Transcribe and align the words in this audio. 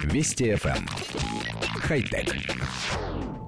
Вести 0.00 0.52
FM. 0.52 0.76
Эм. 0.76 0.86
Хай-тек. 1.80 2.34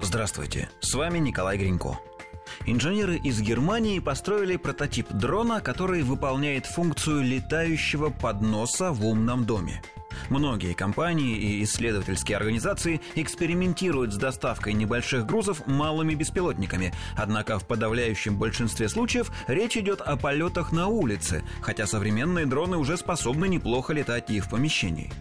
Здравствуйте, 0.01 0.69
с 0.79 0.93
вами 0.93 1.17
Николай 1.19 1.57
Гринько. 1.57 1.99
Инженеры 2.65 3.17
из 3.17 3.41
Германии 3.41 3.99
построили 3.99 4.55
прототип 4.55 5.09
дрона, 5.11 5.59
который 5.61 6.03
выполняет 6.03 6.65
функцию 6.65 7.23
летающего 7.23 8.09
подноса 8.09 8.91
в 8.91 9.05
умном 9.05 9.45
доме. 9.45 9.81
Многие 10.29 10.73
компании 10.73 11.35
и 11.37 11.63
исследовательские 11.63 12.37
организации 12.37 13.01
экспериментируют 13.15 14.13
с 14.13 14.17
доставкой 14.17 14.73
небольших 14.73 15.25
грузов 15.25 15.67
малыми 15.67 16.15
беспилотниками, 16.15 16.93
однако 17.17 17.59
в 17.59 17.67
подавляющем 17.67 18.37
большинстве 18.37 18.87
случаев 18.87 19.31
речь 19.47 19.77
идет 19.77 20.01
о 20.01 20.15
полетах 20.15 20.71
на 20.71 20.87
улице, 20.87 21.43
хотя 21.61 21.85
современные 21.85 22.45
дроны 22.45 22.77
уже 22.77 22.97
способны 22.97 23.47
неплохо 23.47 23.93
летать 23.93 24.29
и 24.29 24.39
в 24.39 24.49
помещении. 24.49 25.11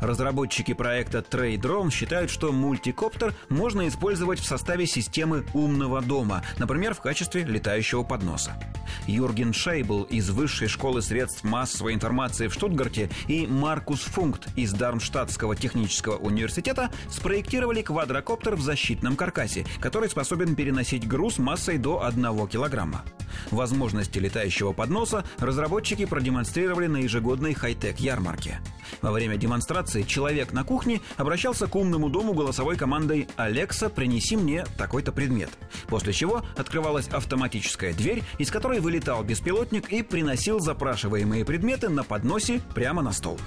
Разработчики 0.00 0.74
проекта 0.74 1.18
Trade 1.18 1.90
считают, 1.90 2.30
что 2.30 2.52
мультикоптер 2.52 3.34
можно 3.48 3.88
использовать 3.88 4.40
в 4.40 4.44
составе 4.44 4.86
системы 4.86 5.44
умного 5.54 6.00
дома, 6.00 6.42
например, 6.58 6.94
в 6.94 7.00
качестве 7.00 7.44
летающего 7.44 8.02
подноса. 8.02 8.52
Юрген 9.06 9.52
Шейбл 9.52 10.02
из 10.02 10.30
Высшей 10.30 10.68
школы 10.68 11.02
средств 11.02 11.44
массовой 11.44 11.94
информации 11.94 12.48
в 12.48 12.54
Штутгарте 12.54 13.10
и 13.28 13.46
Маркус 13.46 14.00
Функт 14.00 14.48
из 14.56 14.72
Дармштадтского 14.72 15.56
технического 15.56 16.16
университета 16.16 16.90
спроектировали 17.10 17.82
квадрокоптер 17.82 18.56
в 18.56 18.60
защитном 18.60 19.16
каркасе, 19.16 19.64
который 19.80 20.08
способен 20.08 20.54
переносить 20.54 21.06
груз 21.06 21.38
массой 21.38 21.78
до 21.78 22.04
1 22.04 22.48
килограмма. 22.48 23.02
Возможности 23.50 24.18
летающего 24.18 24.72
подноса 24.72 25.24
разработчики 25.38 26.04
продемонстрировали 26.04 26.86
на 26.86 26.98
ежегодной 26.98 27.54
хай-тек 27.54 27.98
ярмарке. 27.98 28.60
Во 29.00 29.10
время 29.10 29.36
демонстрации 29.36 30.02
человек 30.02 30.52
на 30.52 30.64
кухне 30.64 31.00
обращался 31.16 31.66
к 31.66 31.74
умному 31.74 32.08
дому 32.08 32.34
голосовой 32.34 32.76
командой 32.76 33.28
«Алекса, 33.36 33.88
принеси 33.88 34.36
мне 34.36 34.64
такой-то 34.76 35.12
предмет». 35.12 35.50
После 35.86 36.12
чего 36.12 36.42
открывалась 36.56 37.08
автоматическая 37.08 37.92
дверь, 37.92 38.22
из 38.38 38.50
которой 38.50 38.80
вылетал 38.80 39.22
беспилотник 39.24 39.90
и 39.90 40.02
приносил 40.02 40.60
запрашиваемые 40.60 41.44
предметы 41.44 41.88
на 41.88 42.04
подносе 42.04 42.60
прямо 42.74 43.02
на 43.02 43.12
стол. 43.12 43.38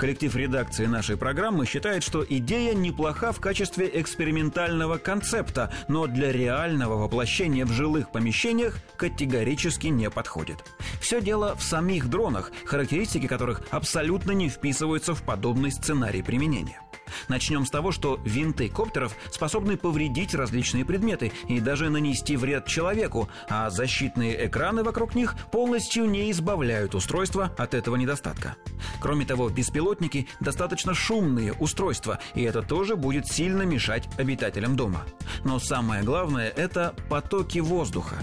Коллектив 0.00 0.34
редакции 0.34 0.86
нашей 0.86 1.18
программы 1.18 1.66
считает, 1.66 2.02
что 2.02 2.24
идея 2.26 2.72
неплоха 2.72 3.32
в 3.32 3.40
качестве 3.40 3.90
экспериментального 4.00 4.96
концепта, 4.96 5.70
но 5.88 6.06
для 6.06 6.32
реального 6.32 6.96
воплощения 6.96 7.66
в 7.66 7.72
жилых 7.72 8.10
помещениях 8.10 8.78
категорически 8.96 9.88
не 9.88 10.08
подходит. 10.08 10.64
Все 11.02 11.20
дело 11.20 11.54
в 11.54 11.62
самих 11.62 12.08
дронах, 12.08 12.50
характеристики 12.64 13.26
которых 13.26 13.60
абсолютно 13.70 14.32
не 14.32 14.48
вписываются 14.48 15.14
в 15.14 15.22
подобный 15.22 15.70
сценарий 15.70 16.22
применения. 16.22 16.80
Начнем 17.28 17.66
с 17.66 17.70
того, 17.70 17.92
что 17.92 18.20
винты 18.24 18.68
коптеров 18.68 19.14
способны 19.30 19.76
повредить 19.76 20.34
различные 20.34 20.84
предметы 20.84 21.32
и 21.48 21.60
даже 21.60 21.90
нанести 21.90 22.36
вред 22.36 22.66
человеку, 22.66 23.28
а 23.48 23.70
защитные 23.70 24.46
экраны 24.46 24.82
вокруг 24.82 25.14
них 25.14 25.34
полностью 25.50 26.04
не 26.06 26.30
избавляют 26.30 26.94
устройство 26.94 27.52
от 27.56 27.74
этого 27.74 27.96
недостатка. 27.96 28.56
Кроме 29.00 29.24
того, 29.24 29.48
беспилотники 29.48 30.28
достаточно 30.40 30.94
шумные 30.94 31.52
устройства, 31.52 32.18
и 32.34 32.42
это 32.42 32.62
тоже 32.62 32.96
будет 32.96 33.26
сильно 33.26 33.62
мешать 33.62 34.08
обитателям 34.18 34.76
дома. 34.76 35.02
Но 35.44 35.58
самое 35.58 36.02
главное– 36.02 36.48
это 36.56 36.94
потоки 37.08 37.58
воздуха. 37.58 38.16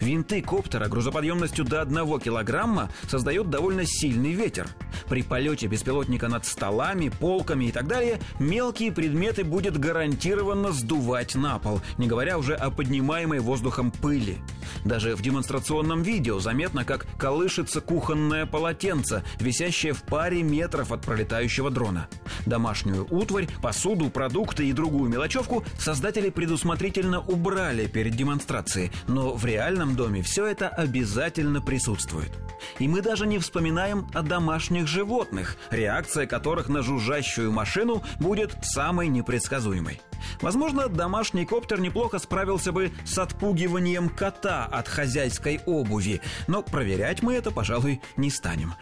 Винты 0.00 0.42
коптера 0.42 0.88
грузоподъемностью 0.88 1.64
до 1.64 1.82
1 1.82 2.20
килограмма 2.20 2.90
создают 3.08 3.50
довольно 3.50 3.84
сильный 3.84 4.32
ветер. 4.32 4.68
При 5.08 5.22
полете 5.22 5.66
беспилотника 5.66 6.28
над 6.28 6.44
столами, 6.44 7.08
полками 7.08 7.66
и 7.66 7.72
так 7.72 7.86
далее 7.86 8.20
мелкие 8.38 8.92
предметы 8.92 9.44
будет 9.44 9.78
гарантированно 9.78 10.72
сдувать 10.72 11.34
на 11.34 11.58
пол, 11.58 11.80
не 11.96 12.06
говоря 12.06 12.38
уже 12.38 12.54
о 12.54 12.70
поднимаемой 12.70 13.40
воздухом 13.40 13.90
пыли. 13.90 14.38
Даже 14.84 15.16
в 15.16 15.22
демонстрационном 15.22 16.02
видео 16.02 16.40
заметно, 16.40 16.84
как 16.84 17.06
колышется 17.18 17.80
кухонное 17.80 18.46
полотенце, 18.46 19.24
висящее 19.40 19.92
в 19.92 20.02
паре 20.02 20.42
метров 20.42 20.92
от 20.92 21.02
пролетающего 21.02 21.70
дрона. 21.70 22.08
Домашнюю 22.46 23.06
утварь, 23.10 23.48
посуду, 23.62 24.10
продукты 24.10 24.68
и 24.68 24.72
другую 24.72 25.10
мелочевку 25.10 25.64
создатели 25.78 26.30
предусмотрительно 26.30 27.20
убрали 27.20 27.86
перед 27.86 28.14
демонстрацией, 28.14 28.90
но 29.06 29.34
в 29.34 29.44
реальном 29.44 29.96
доме 29.96 30.22
все 30.22 30.46
это 30.46 30.68
обязательно 30.68 31.60
присутствует. 31.60 32.30
И 32.78 32.88
мы 32.88 33.02
даже 33.02 33.26
не 33.26 33.38
вспоминаем 33.38 34.08
о 34.14 34.22
домашних 34.22 34.86
животных, 34.86 35.56
реакция 35.70 36.26
которых 36.26 36.68
на 36.68 36.82
жужжащую 36.82 37.52
машину 37.52 38.02
будет 38.18 38.56
самой 38.62 39.08
непредсказуемой. 39.08 40.00
Возможно, 40.40 40.88
домашний 40.88 41.46
коптер 41.46 41.80
неплохо 41.80 42.18
справился 42.18 42.72
бы 42.72 42.92
с 43.04 43.18
отпугиванием 43.18 44.08
кота 44.08 44.66
от 44.66 44.88
хозяйской 44.88 45.60
обуви, 45.66 46.20
но 46.46 46.62
проверять 46.62 47.22
мы 47.22 47.34
это, 47.34 47.50
пожалуй, 47.50 48.00
не 48.16 48.30
станем. 48.30 48.74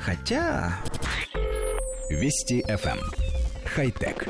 Хотя... 0.00 0.78
Вести 2.12 2.62
FM. 2.68 2.98
Эм. 2.98 3.12
Хай-тек. 3.64 4.28